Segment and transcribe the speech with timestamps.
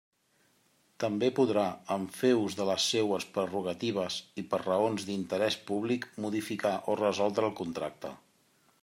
[1.01, 1.65] També podrà,
[1.95, 7.51] en fer ús de les seues prerrogatives i per raons d'interés públic, modificar o resoldre
[7.51, 8.15] el contracte.